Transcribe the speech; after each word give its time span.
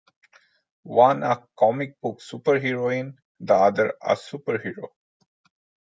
One 0.81 1.21
a 1.21 1.45
comic 1.55 2.01
book 2.01 2.21
superheroine, 2.21 3.17
the 3.39 3.53
other 3.53 3.93
a 4.01 4.15
superhero. 4.15 4.87